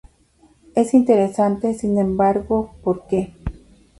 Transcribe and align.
Es 0.73 0.95
interesante, 0.95 1.75
sin 1.75 1.99
embargo, 1.99 2.73
porque 2.83 3.35